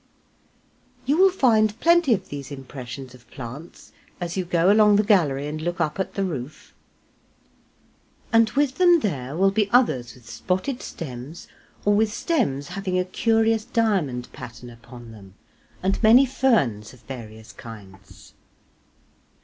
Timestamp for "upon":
14.71-15.11